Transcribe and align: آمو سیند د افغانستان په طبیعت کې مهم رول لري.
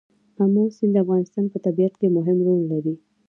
آمو 0.41 0.63
سیند 0.75 0.93
د 0.95 0.97
افغانستان 1.03 1.45
په 1.49 1.57
طبیعت 1.65 1.93
کې 1.99 2.07
مهم 2.17 2.37
رول 2.47 2.61
لري. 2.71 2.95